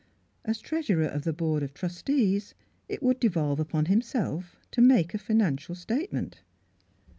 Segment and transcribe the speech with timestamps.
[0.43, 2.55] As treasurer of the board of trustees
[2.89, 6.41] it would devolve upon himself to make a financial statement.